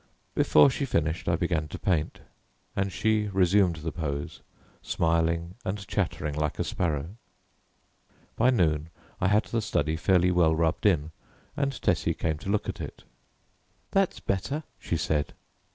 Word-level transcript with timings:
Before 0.33 0.71
she 0.71 0.83
finished 0.85 1.29
I 1.29 1.35
began 1.35 1.67
to 1.67 1.77
paint, 1.77 2.21
and 2.75 2.91
she 2.91 3.27
resumed 3.27 3.75
the 3.75 3.91
pose, 3.91 4.41
smiling 4.81 5.53
and 5.63 5.85
chattering 5.87 6.33
like 6.33 6.57
a 6.57 6.63
sparrow. 6.63 7.17
By 8.35 8.49
noon 8.49 8.89
I 9.19 9.27
had 9.27 9.43
the 9.45 9.61
study 9.61 9.95
fairly 9.95 10.31
well 10.31 10.55
rubbed 10.55 10.87
in 10.87 11.11
and 11.55 11.79
Tessie 11.83 12.15
came 12.15 12.39
to 12.39 12.49
look 12.49 12.67
at 12.67 12.81
it. 12.81 13.03
"That's 13.91 14.19
better," 14.19 14.63
she 14.79 14.97
said. 14.97 15.35